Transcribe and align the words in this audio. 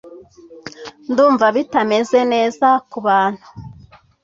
ndumva 1.11 1.45
bitameze 1.55 2.19
neza 2.33 2.67
kubantu 2.89 3.45